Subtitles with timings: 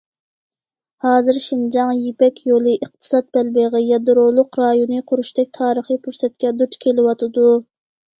[1.07, 7.45] ھازىر شىنجاڭ يىپەك يولى ئىقتىساد بەلبېغى يادرولۇق رايونى قۇرۇشتەك تارىخىي پۇرسەتكە دۇچ كېلىۋاتىدۇ.